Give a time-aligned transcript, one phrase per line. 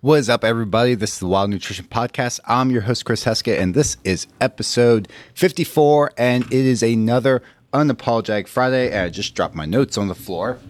[0.00, 0.94] What is up, everybody?
[0.94, 2.38] This is the Wild Nutrition Podcast.
[2.46, 7.42] I'm your host, Chris Heskett, and this is episode 54, and it is another
[7.72, 8.92] Unapologetic Friday.
[8.92, 10.60] And I just dropped my notes on the floor.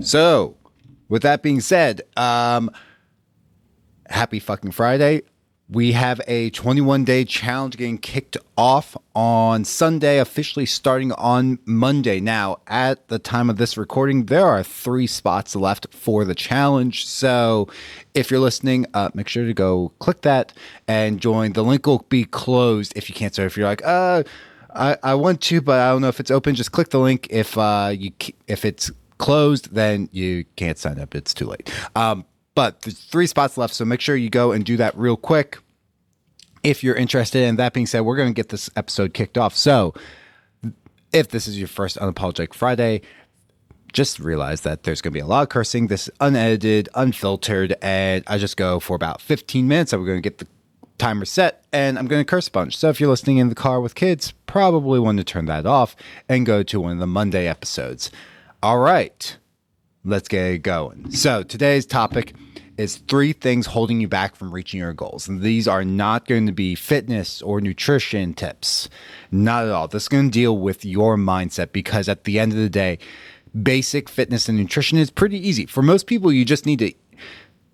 [0.00, 0.56] So,
[1.08, 2.72] with that being said, um,
[4.10, 5.22] happy fucking Friday.
[5.68, 12.20] We have a 21 day challenge getting kicked off on Sunday, officially starting on Monday.
[12.20, 17.04] Now, at the time of this recording, there are three spots left for the challenge.
[17.04, 17.68] So,
[18.14, 20.52] if you're listening, uh, make sure to go click that
[20.86, 21.52] and join.
[21.52, 23.34] The link will be closed if you can't.
[23.34, 24.22] So, if you're like, uh,
[24.72, 27.26] I, I want to, but I don't know if it's open, just click the link.
[27.28, 28.12] If uh, you
[28.46, 31.16] if it's closed, then you can't sign up.
[31.16, 31.72] It's too late.
[31.96, 32.24] Um,
[32.56, 35.58] but there's three spots left, so make sure you go and do that real quick
[36.64, 37.44] if you're interested.
[37.44, 39.54] And that being said, we're going to get this episode kicked off.
[39.54, 39.94] So
[41.12, 43.02] if this is your first Unapologetic Friday,
[43.92, 45.88] just realize that there's going to be a lot of cursing.
[45.88, 49.92] This is unedited, unfiltered, and I just go for about 15 minutes.
[49.92, 50.46] We're going to get the
[50.96, 52.76] timer set, and I'm going to curse a bunch.
[52.76, 55.94] So if you're listening in the car with kids, probably want to turn that off
[56.26, 58.10] and go to one of the Monday episodes.
[58.62, 59.36] All right,
[60.04, 61.10] let's get going.
[61.10, 62.34] So today's topic
[62.78, 65.28] is three things holding you back from reaching your goals.
[65.28, 68.88] And these are not going to be fitness or nutrition tips.
[69.30, 69.88] Not at all.
[69.88, 72.98] This is going to deal with your mindset because at the end of the day,
[73.62, 75.66] basic fitness and nutrition is pretty easy.
[75.66, 76.92] For most people, you just need to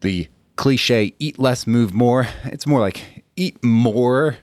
[0.01, 2.29] the cliche eat less, move more.
[2.45, 4.37] It's more like eat more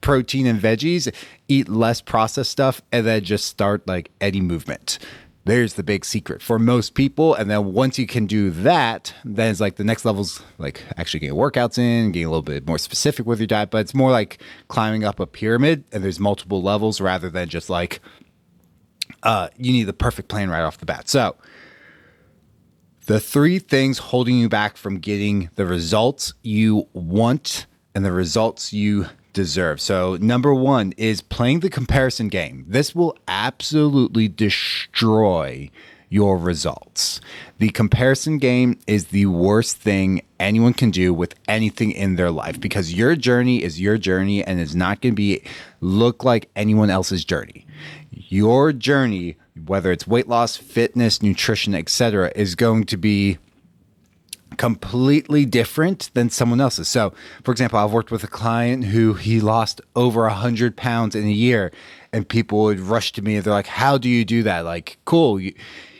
[0.00, 1.14] protein and veggies,
[1.48, 4.98] eat less processed stuff, and then just start like any movement.
[5.44, 7.34] There's the big secret for most people.
[7.34, 11.20] And then once you can do that, then it's like the next level's like actually
[11.20, 13.70] getting workouts in, getting a little bit more specific with your diet.
[13.70, 17.68] But it's more like climbing up a pyramid and there's multiple levels rather than just
[17.68, 18.00] like
[19.24, 21.08] uh, you need the perfect plan right off the bat.
[21.08, 21.36] So,
[23.06, 28.72] the three things holding you back from getting the results you want and the results
[28.72, 29.80] you deserve.
[29.80, 32.64] So, number one is playing the comparison game.
[32.68, 35.70] This will absolutely destroy
[36.12, 37.22] your results.
[37.58, 42.60] The comparison game is the worst thing anyone can do with anything in their life
[42.60, 45.42] because your journey is your journey and is not going to be
[45.80, 47.66] look like anyone else's journey.
[48.10, 53.38] Your journey, whether it's weight loss, fitness, nutrition, etc., is going to be
[54.62, 56.86] completely different than someone else's.
[56.86, 57.12] So,
[57.42, 61.24] for example, I've worked with a client who he lost over a hundred pounds in
[61.24, 61.72] a year,
[62.12, 64.98] and people would rush to me and they're like, "How do you do that?" Like,
[65.04, 65.40] cool.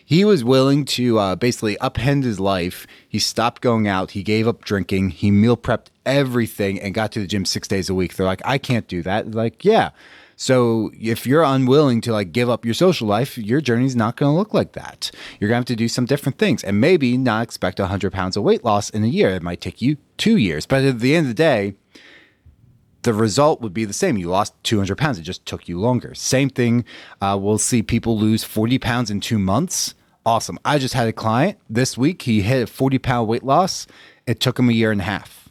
[0.05, 2.87] he was willing to uh, basically upend his life.
[3.09, 4.13] He stopped going out.
[4.13, 5.11] He gave up drinking.
[5.11, 8.15] He meal prepped everything and got to the gym six days a week.
[8.15, 9.91] They're like, "I can't do that." Like, yeah.
[10.37, 14.33] So if you're unwilling to like give up your social life, your journey's not going
[14.33, 15.11] to look like that.
[15.39, 18.37] You're going to have to do some different things and maybe not expect 100 pounds
[18.37, 19.31] of weight loss in a year.
[19.31, 21.75] It might take you two years, but at the end of the day,
[23.03, 24.17] the result would be the same.
[24.17, 25.19] You lost 200 pounds.
[25.19, 26.15] It just took you longer.
[26.15, 26.85] Same thing.
[27.21, 29.95] Uh, we'll see people lose 40 pounds in two months.
[30.25, 30.59] Awesome.
[30.65, 32.23] I just had a client this week.
[32.23, 33.89] He hit a 40 pound weight loss.
[34.25, 35.42] It took him a year and a half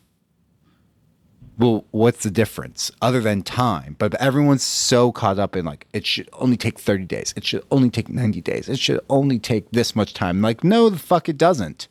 [1.61, 3.95] well, what's the difference other than time?
[3.99, 7.35] But everyone's so caught up in like, it should only take 30 days.
[7.37, 8.67] It should only take 90 days.
[8.67, 10.41] It should only take this much time.
[10.41, 11.87] Like, no, the fuck it doesn't.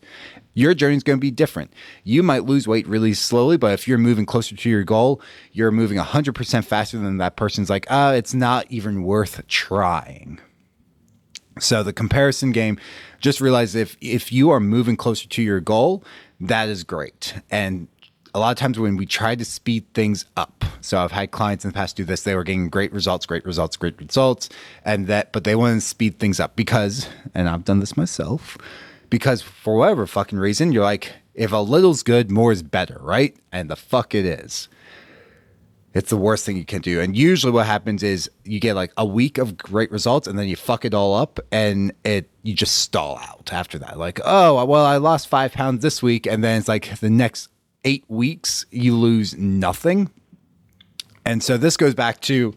[0.54, 1.72] Your journey is going to be different.
[2.02, 5.22] You might lose weight really slowly, but if you're moving closer to your goal,
[5.52, 10.40] you're moving 100% faster than that person's like, ah, uh, it's not even worth trying.
[11.60, 12.78] So the comparison game,
[13.20, 16.02] just realize if if you are moving closer to your goal,
[16.40, 17.34] that is great.
[17.50, 17.86] And
[18.34, 21.64] a lot of times when we try to speed things up so i've had clients
[21.64, 24.48] in the past do this they were getting great results great results great results
[24.84, 28.56] and that but they want to speed things up because and i've done this myself
[29.08, 33.36] because for whatever fucking reason you're like if a little's good more is better right?
[33.52, 34.68] And the fuck it is.
[35.92, 37.00] It's the worst thing you can do.
[37.00, 40.46] And usually what happens is you get like a week of great results and then
[40.46, 43.98] you fuck it all up and it you just stall out after that.
[43.98, 47.48] Like oh well i lost five pounds this week and then it's like the next
[47.84, 50.10] eight weeks, you lose nothing.
[51.24, 52.54] And so this goes back to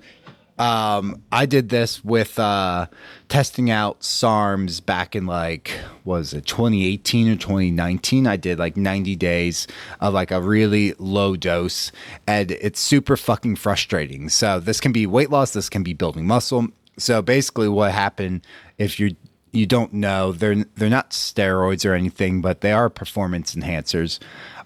[0.59, 2.87] um, I did this with uh,
[3.27, 8.27] testing out SARMs back in like was it 2018 or 2019.
[8.27, 9.67] I did like 90 days
[9.99, 11.91] of like a really low dose,
[12.27, 14.29] and it's super fucking frustrating.
[14.29, 16.67] So this can be weight loss, this can be building muscle.
[16.97, 18.45] So basically, what happened
[18.77, 19.15] if you
[19.51, 24.19] you don't know they're they're not steroids or anything, but they are performance enhancers.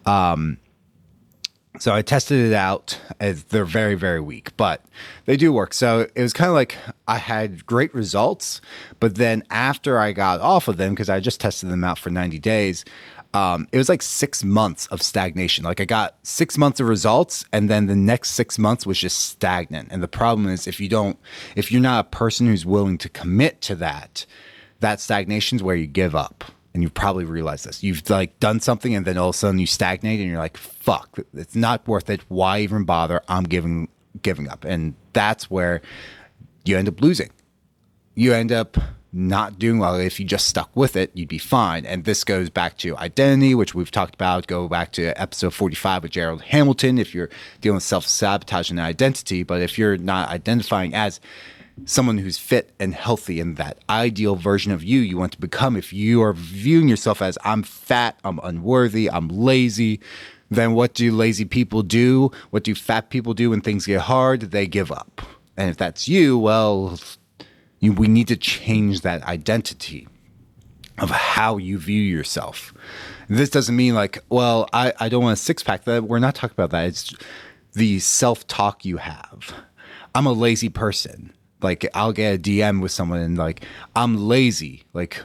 [0.07, 0.57] Um,
[1.79, 2.99] so I tested it out.
[3.19, 4.83] They're very, very weak, but
[5.25, 5.73] they do work.
[5.73, 6.75] So it was kind of like
[7.07, 8.61] I had great results,
[8.99, 12.09] but then after I got off of them, because I just tested them out for
[12.09, 12.83] 90 days,
[13.33, 15.63] um, it was like six months of stagnation.
[15.65, 19.19] Like I got six months of results, and then the next six months was just
[19.29, 19.89] stagnant.
[19.91, 21.19] And the problem is, if you don't,
[21.55, 24.25] if you're not a person who's willing to commit to that,
[24.79, 26.45] that stagnation is where you give up.
[26.77, 27.81] And you probably realize this.
[27.81, 30.57] You've like done something, and then all of a sudden you stagnate, and you're like,
[30.57, 32.21] "Fuck, it's not worth it.
[32.27, 33.23] Why even bother?
[33.27, 33.87] I'm giving
[34.21, 35.81] giving up." And that's where
[36.65, 37.31] you end up losing.
[38.13, 38.77] You end up
[39.11, 39.95] not doing well.
[39.95, 41.83] If you just stuck with it, you'd be fine.
[41.83, 44.45] And this goes back to identity, which we've talked about.
[44.45, 48.79] Go back to episode 45 with Gerald Hamilton if you're dealing with self sabotage and
[48.79, 49.41] identity.
[49.41, 51.19] But if you're not identifying as
[51.85, 55.75] someone who's fit and healthy and that ideal version of you you want to become,
[55.75, 59.99] if you are viewing yourself as I'm fat, I'm unworthy, I'm lazy,
[60.49, 62.31] then what do lazy people do?
[62.51, 64.41] What do fat people do when things get hard?
[64.41, 65.21] They give up.
[65.57, 66.99] And if that's you, well,
[67.79, 70.07] you, we need to change that identity
[70.99, 72.73] of how you view yourself.
[73.27, 75.83] This doesn't mean like, well, I, I don't want a six pack.
[75.83, 76.87] That we're not talking about that.
[76.87, 77.13] It's
[77.73, 79.53] the self talk you have.
[80.15, 81.33] I'm a lazy person.
[81.61, 83.65] Like I'll get a DM with someone and like
[83.95, 84.83] I'm lazy.
[84.93, 85.21] Like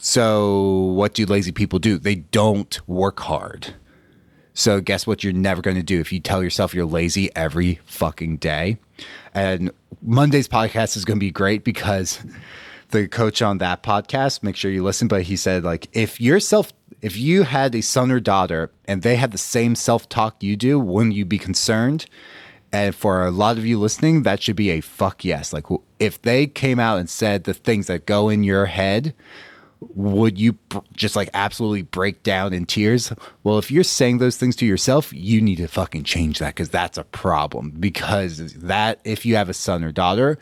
[0.00, 1.98] so what do lazy people do?
[1.98, 3.74] They don't work hard.
[4.54, 7.78] So guess what you're never going to do if you tell yourself you're lazy every
[7.84, 8.78] fucking day.
[9.32, 9.70] And
[10.02, 12.24] Monday's podcast is going to be great because
[12.88, 16.40] the coach on that podcast, make sure you listen, but he said like if your
[16.40, 16.72] self
[17.02, 20.80] if you had a son or daughter and they had the same self-talk you do,
[20.80, 22.06] wouldn't you be concerned?
[22.72, 25.52] And for a lot of you listening, that should be a fuck yes.
[25.52, 25.66] Like
[25.98, 29.14] if they came out and said the things that go in your head,
[29.80, 30.58] would you
[30.92, 33.12] just like absolutely break down in tears?
[33.42, 36.68] Well, if you're saying those things to yourself, you need to fucking change that because
[36.68, 37.70] that's a problem.
[37.78, 40.38] Because that, if you have a son or daughter,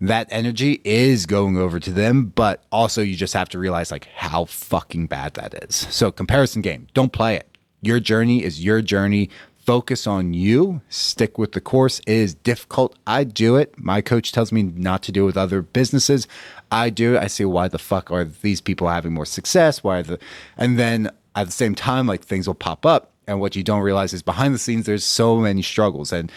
[0.00, 4.06] that energy is going over to them, but also you just have to realize like
[4.16, 5.76] how fucking bad that is.
[5.76, 7.46] So, comparison game, don't play it.
[7.82, 9.28] Your journey is your journey
[9.64, 12.00] focus on you, stick with the course.
[12.00, 12.96] It is difficult.
[13.06, 13.74] I do it.
[13.78, 16.26] My coach tells me not to do it with other businesses.
[16.70, 17.18] I do.
[17.18, 19.84] I see why the fuck are these people having more success?
[19.84, 20.18] Why the
[20.56, 23.10] and then at the same time, like things will pop up.
[23.26, 26.30] And what you don't realize is behind the scenes, there's so many struggles and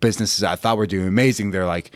[0.00, 1.50] businesses I thought were doing amazing.
[1.50, 1.92] They're like,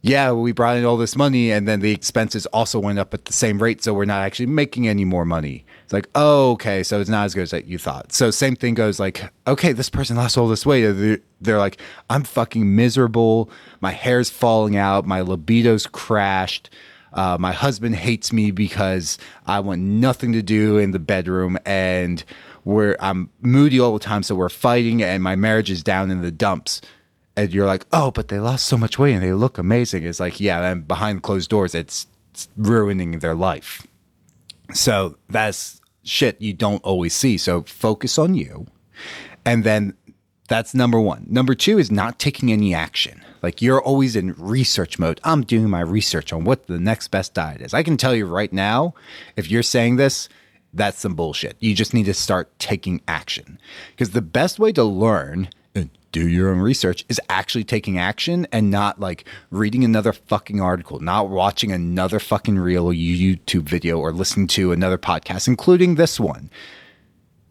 [0.00, 3.24] yeah, we brought in all this money and then the expenses also went up at
[3.24, 3.82] the same rate.
[3.82, 5.64] So we're not actually making any more money.
[5.82, 6.84] It's like, oh, okay.
[6.84, 8.12] So it's not as good as you thought.
[8.12, 10.84] So same thing goes like, okay, this person lost all this weight.
[10.84, 11.80] They're, they're like,
[12.10, 13.50] I'm fucking miserable.
[13.80, 15.04] My hair's falling out.
[15.04, 16.70] My libido's crashed.
[17.12, 22.22] Uh, my husband hates me because I want nothing to do in the bedroom and
[22.64, 24.22] we're, I'm moody all the time.
[24.22, 26.82] So we're fighting and my marriage is down in the dumps
[27.38, 30.02] and you're like, oh, but they lost so much weight and they look amazing.
[30.02, 33.86] It's like, yeah, and behind closed doors, it's, it's ruining their life.
[34.74, 37.38] So that's shit you don't always see.
[37.38, 38.66] So focus on you.
[39.44, 39.94] And then
[40.48, 41.26] that's number one.
[41.28, 43.24] Number two is not taking any action.
[43.40, 45.20] Like you're always in research mode.
[45.22, 47.72] I'm doing my research on what the next best diet is.
[47.72, 48.94] I can tell you right now,
[49.36, 50.28] if you're saying this,
[50.74, 51.56] that's some bullshit.
[51.60, 53.60] You just need to start taking action.
[53.90, 55.50] Because the best way to learn
[56.18, 60.98] do your own research is actually taking action and not like reading another fucking article,
[60.98, 66.50] not watching another fucking real YouTube video or listening to another podcast, including this one.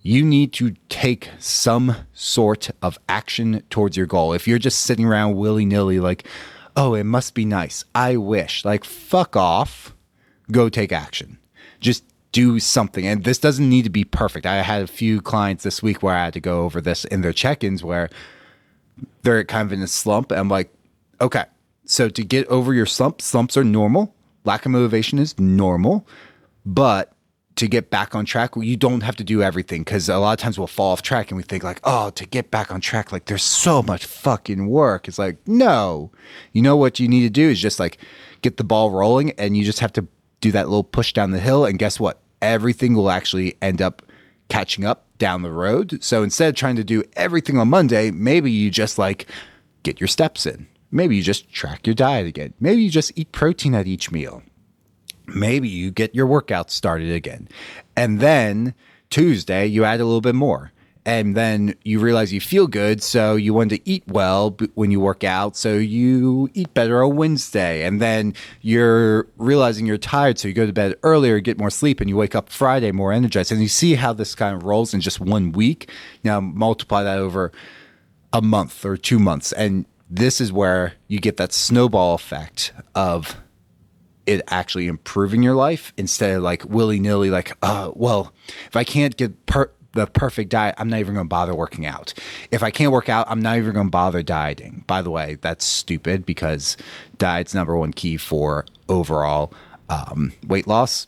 [0.01, 4.33] You need to take some sort of action towards your goal.
[4.33, 6.27] If you're just sitting around willy nilly, like,
[6.75, 7.85] oh, it must be nice.
[7.95, 8.65] I wish.
[8.65, 9.95] Like, fuck off.
[10.51, 11.37] Go take action.
[11.79, 13.07] Just do something.
[13.07, 14.45] And this doesn't need to be perfect.
[14.45, 17.21] I had a few clients this week where I had to go over this in
[17.21, 18.09] their check ins where
[19.21, 20.31] they're kind of in a slump.
[20.31, 20.73] I'm like,
[21.21, 21.45] okay,
[21.85, 24.13] so to get over your slump, slumps are normal.
[24.43, 26.07] Lack of motivation is normal,
[26.65, 27.13] but
[27.57, 30.39] to get back on track, you don't have to do everything because a lot of
[30.39, 33.11] times we'll fall off track and we think like, oh, to get back on track,
[33.11, 35.07] like there's so much fucking work.
[35.07, 36.11] It's like, no,
[36.53, 37.97] you know what you need to do is just like
[38.41, 40.07] get the ball rolling and you just have to
[40.39, 41.65] do that little push down the hill.
[41.65, 42.21] And guess what?
[42.41, 44.03] Everything will actually end up
[44.49, 46.03] catching up down the road.
[46.03, 49.27] So instead of trying to do everything on Monday, maybe you just like
[49.83, 50.67] get your steps in.
[50.91, 52.53] Maybe you just track your diet again.
[52.59, 54.41] Maybe you just eat protein at each meal.
[55.25, 57.49] Maybe you get your workout started again.
[57.95, 58.73] And then
[59.09, 60.71] Tuesday, you add a little bit more
[61.07, 64.99] and then you realize you feel good, so you want to eat well when you
[64.99, 70.49] work out, so you eat better on Wednesday, and then you're realizing you're tired, so
[70.49, 73.53] you go to bed earlier, get more sleep, and you wake up Friday more energized,
[73.53, 75.89] and you see how this kind of rolls in just one week.
[76.25, 77.53] Now multiply that over
[78.33, 83.37] a month or two months, and this is where you get that snowball effect of
[84.25, 88.33] it actually improving your life instead of like willy nilly, like, uh, well,
[88.67, 91.85] if I can't get per- the perfect diet, I'm not even going to bother working
[91.85, 92.13] out.
[92.51, 94.83] If I can't work out, I'm not even going to bother dieting.
[94.87, 96.77] By the way, that's stupid because
[97.17, 99.51] diet's number one key for overall
[99.89, 101.07] um, weight loss.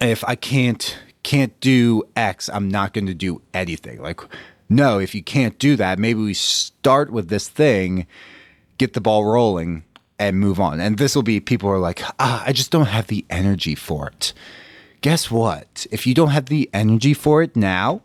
[0.00, 4.00] If I can't can't do X, I'm not going to do anything.
[4.00, 4.20] Like,
[4.68, 8.06] no, if you can't do that, maybe we start with this thing,
[8.76, 9.84] get the ball rolling,
[10.18, 10.80] and move on.
[10.80, 14.08] And this will be people are like, ah, I just don't have the energy for
[14.08, 14.34] it.
[15.04, 15.86] Guess what?
[15.90, 18.00] If you don't have the energy for it now,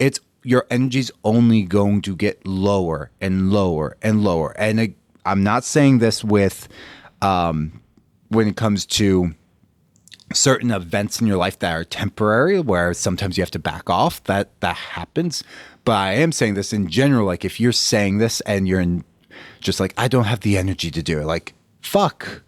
[0.00, 4.50] it's your energy's only going to get lower and lower and lower.
[4.58, 4.86] And uh,
[5.24, 6.66] I'm not saying this with
[7.20, 7.80] um,
[8.26, 9.36] when it comes to
[10.32, 14.24] certain events in your life that are temporary where sometimes you have to back off
[14.24, 15.44] that that happens
[15.84, 19.04] but i am saying this in general like if you're saying this and you're in
[19.60, 21.24] just like I don't have the energy to do it.
[21.24, 22.42] Like fuck.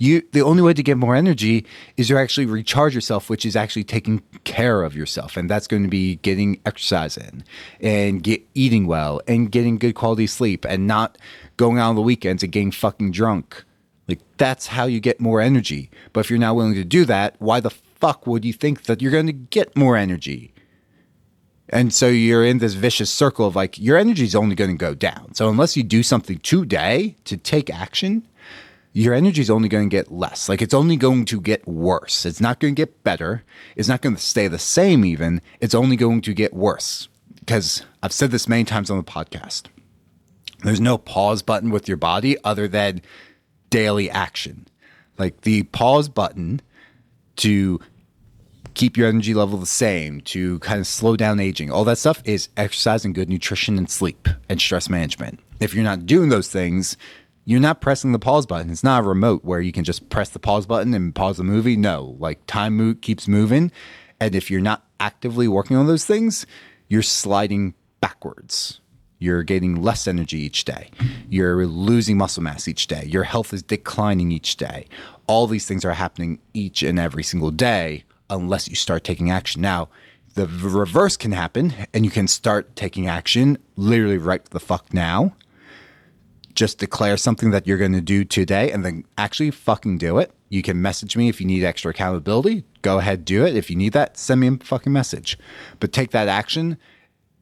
[0.00, 3.56] You the only way to get more energy is to actually recharge yourself, which is
[3.56, 7.44] actually taking care of yourself, and that's going to be getting exercise in
[7.80, 11.18] and get eating well and getting good quality sleep and not
[11.56, 13.64] going out on the weekends and getting fucking drunk.
[14.06, 15.90] Like that's how you get more energy.
[16.12, 19.02] But if you're not willing to do that, why the fuck would you think that
[19.02, 20.54] you're going to get more energy?
[21.70, 24.76] And so you're in this vicious circle of like your energy is only going to
[24.76, 25.34] go down.
[25.34, 28.26] So unless you do something today to take action,
[28.92, 30.48] your energy is only going to get less.
[30.48, 32.24] Like it's only going to get worse.
[32.26, 33.44] It's not going to get better.
[33.76, 35.40] It's not going to stay the same even.
[35.60, 37.08] It's only going to get worse.
[37.38, 39.64] Because I've said this many times on the podcast.
[40.64, 43.02] There's no pause button with your body other than
[43.70, 44.66] daily action.
[45.16, 46.60] Like the pause button
[47.36, 47.80] to
[48.74, 51.70] keep your energy level the same, to kind of slow down aging.
[51.70, 55.40] All that stuff is exercise and good nutrition and sleep and stress management.
[55.60, 56.96] If you're not doing those things,
[57.48, 58.68] you're not pressing the pause button.
[58.70, 61.44] It's not a remote where you can just press the pause button and pause the
[61.44, 61.78] movie.
[61.78, 63.72] No, like time mo- keeps moving.
[64.20, 66.44] And if you're not actively working on those things,
[66.88, 68.80] you're sliding backwards.
[69.18, 70.90] You're getting less energy each day.
[71.30, 73.06] You're losing muscle mass each day.
[73.06, 74.86] Your health is declining each day.
[75.26, 79.62] All these things are happening each and every single day unless you start taking action.
[79.62, 79.88] Now,
[80.34, 85.34] the reverse can happen and you can start taking action literally right the fuck now.
[86.58, 90.32] Just declare something that you're going to do today and then actually fucking do it.
[90.48, 92.64] You can message me if you need extra accountability.
[92.82, 93.54] Go ahead, do it.
[93.54, 95.38] If you need that, send me a fucking message.
[95.78, 96.76] But take that action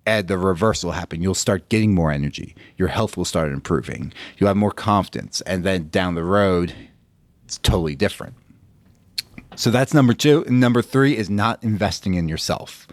[0.04, 1.22] and the reverse will happen.
[1.22, 2.54] You'll start getting more energy.
[2.76, 4.12] Your health will start improving.
[4.36, 5.40] You'll have more confidence.
[5.40, 6.74] And then down the road,
[7.46, 8.34] it's totally different.
[9.54, 10.44] So that's number two.
[10.46, 12.86] And number three is not investing in yourself,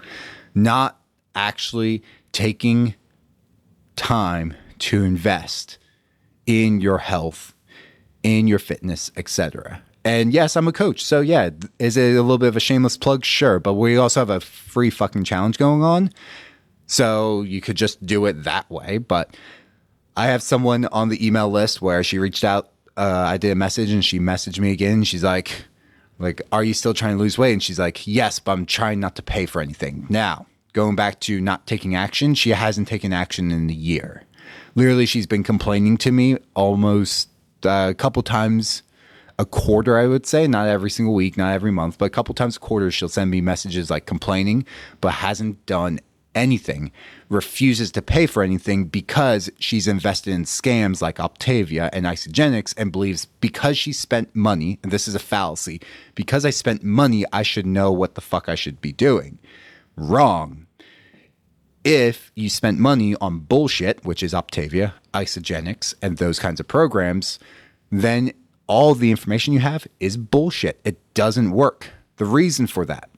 [0.56, 1.02] not
[1.36, 2.02] actually
[2.32, 2.96] taking
[3.98, 5.80] time to invest
[6.46, 7.54] in your health,
[8.24, 9.82] in your fitness, etc.
[10.06, 11.04] And yes, I'm a coach.
[11.04, 13.24] So yeah, is it a little bit of a shameless plug?
[13.24, 13.60] Sure.
[13.60, 16.12] But we also have a free fucking challenge going on.
[16.88, 18.98] So you could just do it that way.
[18.98, 19.36] But
[20.18, 22.72] I have someone on the email list where she reached out.
[22.96, 25.04] Uh, I did a message and she messaged me again.
[25.04, 25.66] She's like,
[26.20, 27.54] like, are you still trying to lose weight?
[27.54, 30.06] And she's like, yes, but I'm trying not to pay for anything.
[30.10, 34.24] Now, going back to not taking action, she hasn't taken action in a year.
[34.76, 37.30] Literally, she's been complaining to me almost
[37.64, 38.84] uh, a couple times
[39.40, 42.36] a quarter, I would say, not every single week, not every month, but a couple
[42.36, 44.66] times a quarter, she'll send me messages like complaining,
[45.02, 46.00] but hasn't done
[46.36, 46.92] anything,
[47.30, 52.92] refuses to pay for anything because she's invested in scams like Optavia and Isagenix and
[52.92, 55.82] believes because she spent money, and this is a fallacy,
[56.16, 59.40] because I spent money, I should know what the fuck I should be doing.
[59.96, 60.68] Wrong.
[61.84, 67.40] If you spent money on bullshit, which is Optavia, Isagenix, and those kinds of programs,
[67.92, 68.32] then
[68.68, 70.80] all the information you have is bullshit.
[70.86, 71.90] It doesn't work.
[72.18, 73.10] The reason for that,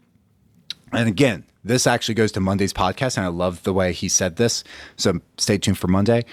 [0.92, 4.38] and again, this actually goes to Monday's podcast, and I love the way he said
[4.38, 4.64] this.
[4.98, 6.24] So stay tuned for Monday.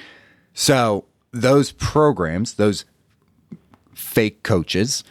[0.55, 2.85] So those programs, those
[3.95, 5.05] fake coaches,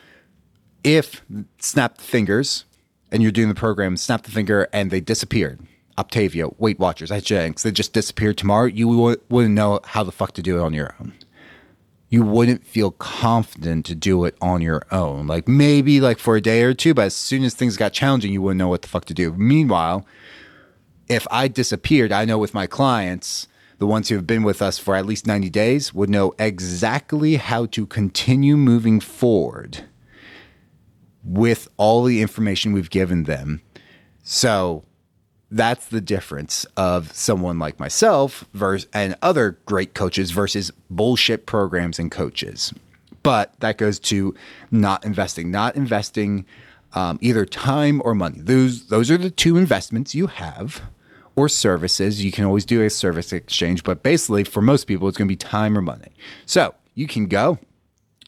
[0.83, 1.23] if
[1.59, 2.65] snap the fingers
[3.11, 5.59] and you're doing the program, snap the finger and they disappeared.
[5.97, 8.65] Optavia, Weight Watchers, Jenks, they just disappeared tomorrow.
[8.65, 8.87] You
[9.29, 11.13] wouldn't know how the fuck to do it on your own
[12.11, 15.27] you wouldn't feel confident to do it on your own.
[15.27, 18.33] Like maybe like for a day or two, but as soon as things got challenging,
[18.33, 19.31] you wouldn't know what the fuck to do.
[19.31, 20.05] Meanwhile,
[21.07, 24.77] if I disappeared, I know with my clients, the ones who have been with us
[24.77, 29.85] for at least 90 days would know exactly how to continue moving forward
[31.23, 33.61] with all the information we've given them.
[34.21, 34.83] So
[35.51, 41.99] that's the difference of someone like myself versus and other great coaches versus bullshit programs
[41.99, 42.73] and coaches.
[43.21, 44.33] But that goes to
[44.71, 46.45] not investing, not investing
[46.93, 48.39] um, either time or money.
[48.39, 50.81] Those those are the two investments you have,
[51.35, 52.23] or services.
[52.23, 55.31] You can always do a service exchange, but basically for most people, it's going to
[55.31, 56.11] be time or money.
[56.45, 57.59] So you can go.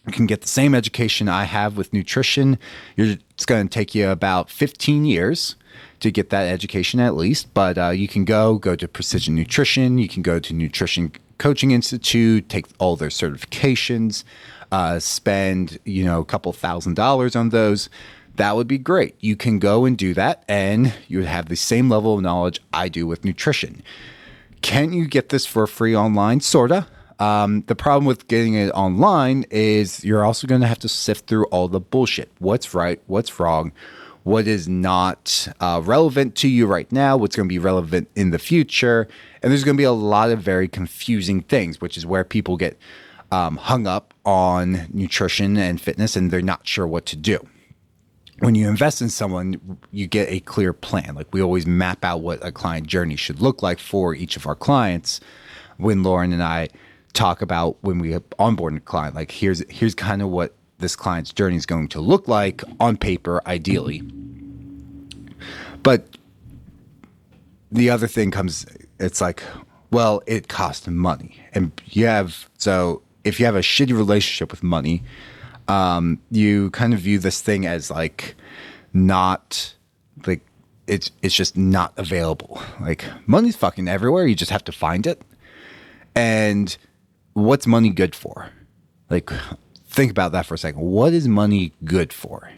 [0.06, 2.60] You can get the same education I have with nutrition.
[2.98, 5.56] You're, it's going to take you about 15 years
[6.00, 7.54] to get that education at least.
[7.54, 9.98] But uh, you can go go to Precision Nutrition.
[9.98, 14.24] You can go to Nutrition Coaching Institute, take all their certifications,
[14.72, 17.90] uh, spend you know a couple thousand dollars on those.
[18.36, 19.16] That would be great.
[19.20, 22.60] You can go and do that, and you would have the same level of knowledge
[22.74, 23.84] I do with nutrition.
[24.64, 26.40] Can you get this for free online?
[26.40, 26.88] Sorta.
[27.20, 31.28] Um, the problem with getting it online is you're also going to have to sift
[31.28, 32.32] through all the bullshit.
[32.40, 33.02] What's right?
[33.08, 33.72] What's wrong?
[34.24, 38.32] What is not uh, relevant to you right now, what's going to be relevant in
[38.32, 39.08] the future.
[39.42, 42.56] And there's going to be a lot of very confusing things, which is where people
[42.56, 42.78] get
[43.32, 47.40] um, hung up on nutrition and fitness and they're not sure what to do.
[48.40, 51.16] When you invest in someone, you get a clear plan.
[51.16, 54.48] Like we always map out what a client journey should look like for each of
[54.48, 55.20] our clients.
[55.78, 56.70] When Lauren and I
[57.14, 61.32] talk about when we onboard a client, like here's here's kind of what this client's
[61.34, 64.02] journey is going to look like on paper, ideally.
[65.82, 66.18] But
[67.72, 68.66] the other thing comes,
[69.00, 69.42] it's like,
[69.92, 71.40] well, it costs money.
[71.54, 75.04] And you have, so if you have a shitty relationship with money,
[75.68, 78.36] um, you kind of view this thing as like
[78.94, 79.74] not
[80.28, 80.42] like
[80.88, 82.62] it's it's just not available.
[82.82, 84.28] Like money's fucking everywhere.
[84.28, 85.22] You just have to find it.
[86.16, 86.76] And
[87.34, 88.50] what's money good for?
[89.10, 89.32] Like
[89.94, 90.82] think about that for a second.
[90.82, 92.52] What is money good for?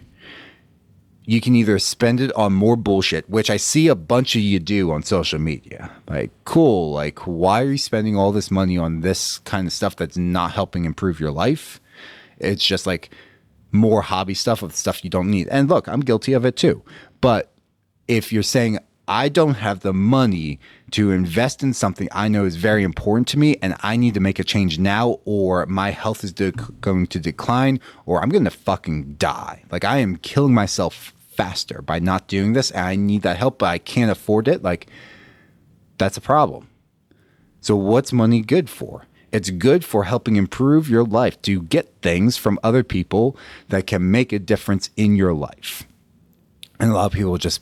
[1.28, 4.60] You can either spend it on more bullshit, which I see a bunch of you
[4.60, 5.92] do on social media.
[6.08, 6.92] Like, cool.
[6.92, 10.52] Like, why are you spending all this money on this kind of stuff that's not
[10.52, 11.82] helping improve your life?
[12.38, 13.10] It's just like
[13.72, 15.48] more hobby stuff of stuff you don't need.
[15.50, 16.84] And look, I'm guilty of it too.
[17.22, 17.52] But
[18.08, 20.60] if you're saying, I don't have the money
[20.92, 24.20] to invest in something I know is very important to me and I need to
[24.20, 28.46] make a change now or my health is de- going to decline or I'm going
[28.46, 29.64] to fucking die.
[29.72, 33.60] Like I am killing myself faster by not doing this and I need that help
[33.60, 34.64] but I can't afford it.
[34.64, 34.88] Like
[35.98, 36.70] that's a problem.
[37.62, 39.06] So what's money good for?
[39.32, 43.38] It's good for helping improve your life to get things from other people
[43.70, 45.86] that can make a difference in your life.
[46.80, 47.62] And a lot of people just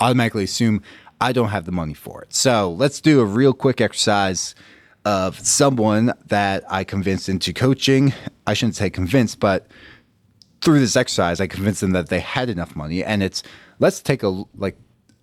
[0.00, 0.82] automatically assume
[1.20, 2.34] I don't have the money for it.
[2.34, 4.54] So let's do a real quick exercise
[5.04, 8.12] of someone that I convinced into coaching.
[8.46, 9.68] I shouldn't say convinced, but
[10.60, 13.04] through this exercise, I convinced them that they had enough money.
[13.04, 13.42] And it's
[13.78, 14.76] let's take a like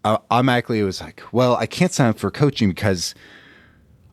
[0.03, 3.13] uh, automatically it was like, well, I can't sign up for coaching because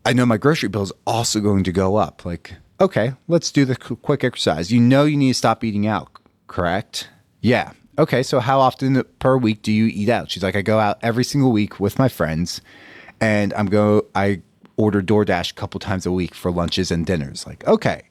[0.05, 2.25] I know my grocery bill is also going to go up.
[2.25, 4.73] Like, okay, let's do the quick exercise.
[4.73, 6.11] You know, you need to stop eating out,
[6.47, 7.09] correct?
[7.41, 10.31] Yeah okay, so how often per week do you eat out?
[10.31, 12.61] She's like, I go out every single week with my friends,
[13.21, 14.07] and I'm go.
[14.15, 14.43] I
[14.77, 17.47] order DoorDash a couple times a week for lunches and dinners.
[17.47, 18.03] Like, okay,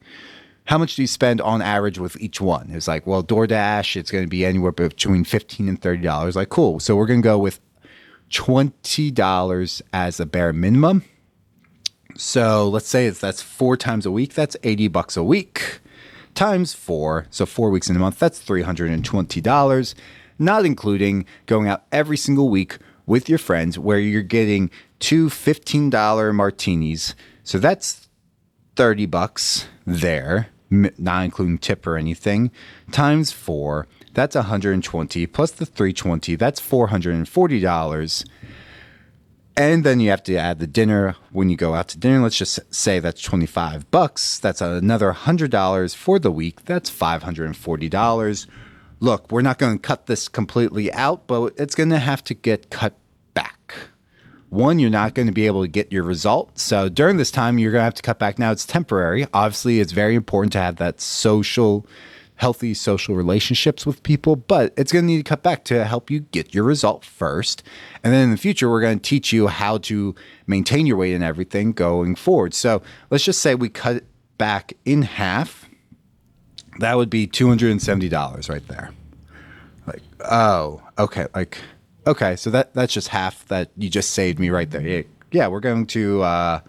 [0.65, 2.69] how much do you spend on average with each one?
[2.71, 6.35] It's like, well, DoorDash, it's going to be anywhere between fifteen and thirty dollars.
[6.35, 6.79] Like, cool.
[6.79, 7.59] So we're going to go with
[8.29, 11.03] twenty dollars as a bare minimum.
[12.15, 14.35] So let's say it's that's four times a week.
[14.35, 15.79] That's eighty bucks a week
[16.39, 19.93] times four, so four weeks in a month, that's $320,
[20.39, 26.33] not including going out every single week with your friends where you're getting two $15
[26.33, 27.13] martinis.
[27.43, 28.07] So that's
[28.77, 32.51] 30 bucks there, not including tip or anything,
[32.89, 33.85] times four.
[34.13, 38.25] That's 120 plus the 320, that's $440
[39.55, 42.21] and then you have to add the dinner when you go out to dinner.
[42.21, 44.39] Let's just say that's 25 bucks.
[44.39, 46.65] That's another $100 for the week.
[46.65, 48.47] That's $540.
[49.01, 52.33] Look, we're not going to cut this completely out, but it's going to have to
[52.33, 52.97] get cut
[53.33, 53.75] back.
[54.49, 56.57] One, you're not going to be able to get your result.
[56.57, 58.39] So during this time, you're going to have to cut back.
[58.39, 59.27] Now, it's temporary.
[59.33, 61.85] Obviously, it's very important to have that social
[62.39, 66.09] healthy social relationships with people, but it's going to need to cut back to help
[66.09, 67.61] you get your result first.
[68.01, 70.15] And then in the future, we're going to teach you how to
[70.47, 72.53] maintain your weight and everything going forward.
[72.53, 74.05] So let's just say we cut
[74.37, 75.69] back in half.
[76.79, 78.91] That would be $270 right there.
[79.85, 81.27] Like, oh, okay.
[81.35, 81.57] Like,
[82.07, 82.37] okay.
[82.37, 84.87] So that, that's just half that you just saved me right there.
[84.87, 85.01] Yeah,
[85.33, 86.59] yeah we're going to, uh,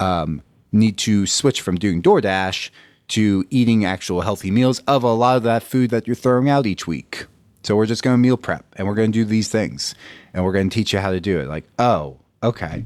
[0.00, 2.70] um, need to switch from doing DoorDash
[3.10, 6.66] to eating actual healthy meals of a lot of that food that you're throwing out
[6.66, 7.26] each week.
[7.62, 9.94] So we're just going to meal prep and we're going to do these things
[10.32, 11.48] and we're going to teach you how to do it.
[11.48, 12.84] Like, oh, okay.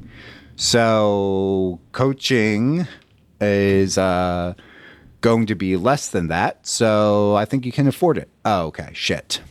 [0.55, 2.87] So coaching
[3.39, 4.53] is uh,
[5.21, 6.65] going to be less than that.
[6.67, 8.29] So I think you can afford it.
[8.43, 8.89] Oh, okay.
[8.93, 9.41] Shit.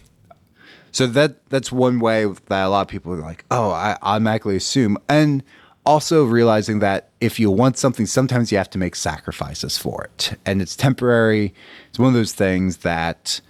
[0.93, 4.57] So that that's one way that a lot of people are like, oh, I automatically
[4.57, 4.97] assume.
[5.09, 5.43] And
[5.87, 10.38] also realizing that if you want something, sometimes you have to make sacrifices for it.
[10.47, 11.55] And it's temporary.
[11.88, 13.40] It's one of those things that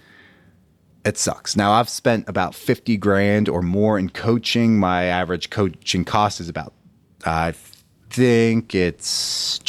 [1.05, 1.55] it sucks.
[1.55, 4.79] Now I've spent about 50 grand or more in coaching.
[4.79, 6.73] My average coaching cost is about
[7.25, 7.53] I
[8.09, 9.59] think it's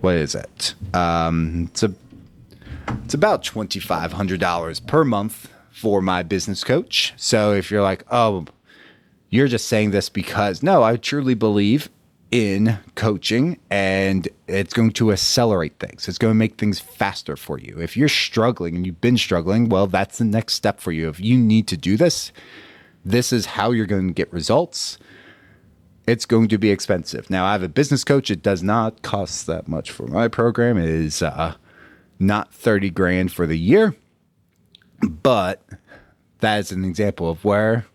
[0.00, 0.74] what is it?
[0.94, 1.92] Um, it's a
[3.04, 7.12] it's about twenty five hundred dollars per month for my business coach.
[7.16, 8.46] So if you're like, oh,
[9.30, 11.88] you're just saying this because no, I truly believe
[12.30, 16.08] in coaching and it's going to accelerate things.
[16.08, 17.78] It's going to make things faster for you.
[17.80, 21.08] If you're struggling and you've been struggling, well, that's the next step for you.
[21.08, 22.32] If you need to do this,
[23.04, 24.98] this is how you're going to get results.
[26.06, 27.30] It's going to be expensive.
[27.30, 28.30] Now, I have a business coach.
[28.30, 30.78] It does not cost that much for my program.
[30.78, 31.54] It is uh,
[32.18, 33.94] not 30 grand for the year,
[35.02, 35.62] but
[36.40, 37.86] that is an example of where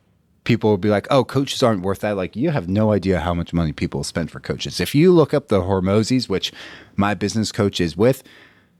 [0.43, 2.17] people will be like, oh, coaches aren't worth that.
[2.17, 4.79] Like, you have no idea how much money people spend for coaches.
[4.79, 6.51] If you look up the Hormozis, which
[6.95, 8.23] my business coach is with,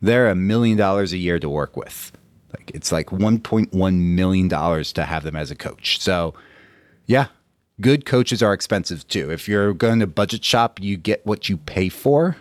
[0.02, 2.12] they're a million dollars a year to work with.
[2.54, 6.00] Like, it's like $1.1 million to have them as a coach.
[6.02, 6.34] So,
[7.06, 7.28] yeah,
[7.82, 9.32] good coaches are expensive too.
[9.32, 12.36] If you're going to budget shop, you get what you pay for.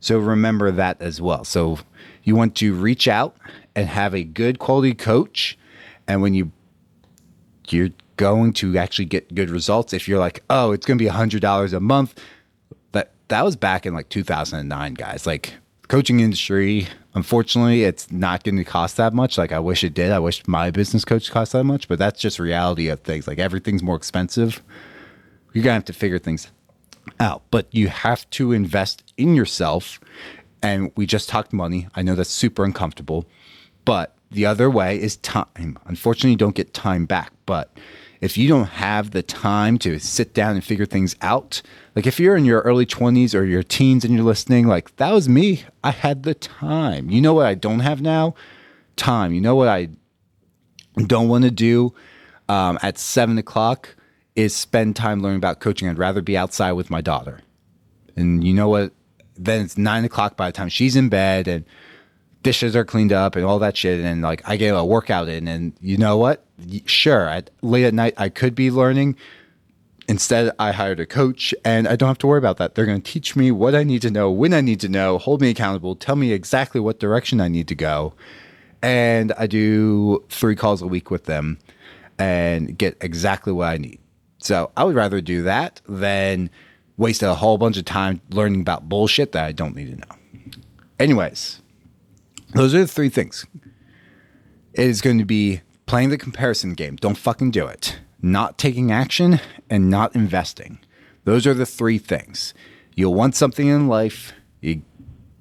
[0.00, 1.44] So, remember that as well.
[1.44, 1.78] So,
[2.22, 3.36] you want to reach out
[3.74, 5.58] and have a good quality coach.
[6.06, 6.52] And when you
[7.72, 11.10] you're going to actually get good results if you're like, oh, it's going to be
[11.10, 12.20] $100 a month.
[12.92, 15.26] That that was back in like 2009, guys.
[15.26, 15.54] Like
[15.88, 19.38] coaching industry, unfortunately, it's not going to cost that much.
[19.38, 20.12] Like I wish it did.
[20.12, 23.26] I wish my business coach cost that much, but that's just reality of things.
[23.26, 24.62] Like everything's more expensive.
[25.54, 26.50] You're going to have to figure things
[27.18, 29.98] out, but you have to invest in yourself.
[30.60, 31.88] And we just talked money.
[31.94, 33.26] I know that's super uncomfortable,
[33.84, 35.78] but the other way is time.
[35.86, 37.72] Unfortunately, you don't get time back, but
[38.20, 41.62] if you don't have the time to sit down and figure things out,
[41.94, 45.12] like if you're in your early 20s or your teens and you're listening, like that
[45.12, 45.64] was me.
[45.84, 47.10] I had the time.
[47.10, 48.34] You know what I don't have now?
[48.96, 49.32] Time.
[49.32, 49.90] You know what I
[50.96, 51.94] don't want to do
[52.48, 53.94] um, at seven o'clock
[54.34, 55.88] is spend time learning about coaching.
[55.88, 57.40] I'd rather be outside with my daughter.
[58.16, 58.92] And you know what?
[59.36, 61.64] Then it's nine o'clock by the time she's in bed and
[62.42, 64.00] dishes are cleaned up and all that shit.
[64.00, 66.44] And like I get a workout in, and you know what?
[66.86, 69.16] Sure, at, late at night I could be learning.
[70.08, 72.74] Instead, I hired a coach, and I don't have to worry about that.
[72.74, 75.18] They're going to teach me what I need to know, when I need to know,
[75.18, 78.14] hold me accountable, tell me exactly what direction I need to go.
[78.80, 81.58] And I do three calls a week with them
[82.18, 83.98] and get exactly what I need.
[84.38, 86.48] So I would rather do that than
[86.96, 90.52] waste a whole bunch of time learning about bullshit that I don't need to know.
[90.98, 91.60] Anyways,
[92.54, 93.46] those are the three things.
[94.72, 96.96] It is going to be playing the comparison game.
[96.96, 97.98] Don't fucking do it.
[98.20, 100.78] Not taking action and not investing.
[101.24, 102.54] Those are the three things.
[102.94, 104.32] You'll want something in life.
[104.60, 104.82] You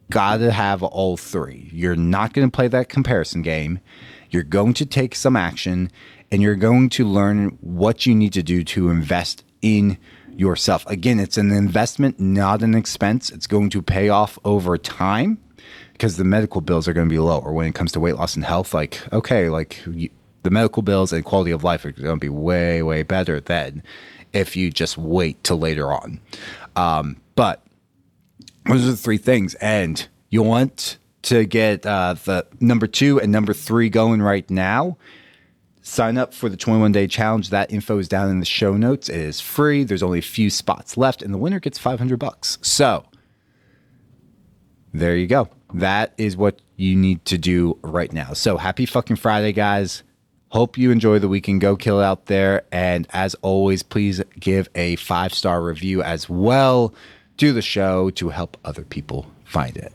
[0.09, 1.69] got to have all three.
[1.71, 3.79] You're not going to play that comparison game.
[4.29, 5.91] You're going to take some action
[6.29, 9.97] and you're going to learn what you need to do to invest in
[10.31, 10.85] yourself.
[10.87, 13.29] Again, it's an investment, not an expense.
[13.29, 15.39] It's going to pay off over time
[15.97, 18.35] because the medical bills are going to be lower when it comes to weight loss
[18.35, 18.73] and health.
[18.73, 20.09] Like, okay, like you,
[20.43, 23.81] the medical bills and quality of life are going to be way, way better than
[24.31, 26.21] if you just wait till later on.
[26.75, 27.65] Um, but
[28.65, 29.55] those are the three things.
[29.55, 34.97] And you want to get uh, the number two and number three going right now.
[35.81, 37.49] Sign up for the 21 day challenge.
[37.49, 39.09] That info is down in the show notes.
[39.09, 39.83] It is free.
[39.83, 42.57] There's only a few spots left, and the winner gets 500 bucks.
[42.61, 43.05] So
[44.93, 45.49] there you go.
[45.73, 48.33] That is what you need to do right now.
[48.33, 50.03] So happy fucking Friday, guys.
[50.49, 51.59] Hope you enjoy the weekend.
[51.59, 52.63] Go kill out there.
[52.71, 56.93] And as always, please give a five star review as well
[57.37, 59.93] to the show to help other people find it.